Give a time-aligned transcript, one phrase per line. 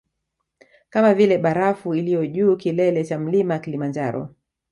[0.89, 4.29] Kama vile barafu iliyo juu kilele cha mlima kilimanjaro